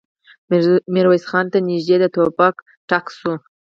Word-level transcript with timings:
ميرويس 0.93 1.23
خان 1.29 1.45
ته 1.51 1.57
نږدې 1.67 1.95
د 1.99 2.05
ټوپک 2.13 2.55
ډز 2.89 3.05
شو. 3.19 3.33